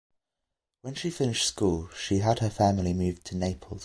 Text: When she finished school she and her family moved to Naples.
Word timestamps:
When 0.81 0.95
she 0.95 1.11
finished 1.11 1.45
school 1.47 1.89
she 1.89 2.21
and 2.21 2.39
her 2.39 2.49
family 2.49 2.91
moved 2.91 3.23
to 3.25 3.37
Naples. 3.37 3.79